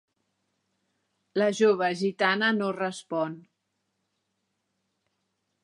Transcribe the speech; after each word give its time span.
La 1.41 1.49
jove 1.59 1.89
gitana 1.99 2.49
no 2.61 2.71
respon. 2.79 3.37